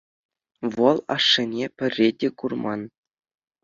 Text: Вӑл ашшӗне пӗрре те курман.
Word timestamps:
Вӑл 0.75 0.97
ашшӗне 1.13 1.65
пӗрре 1.77 2.09
те 2.19 2.27
курман. 2.37 2.81